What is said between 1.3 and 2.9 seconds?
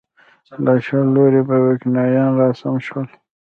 به ویکینګیان راسم